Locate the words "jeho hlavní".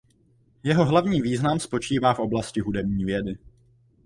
0.63-1.21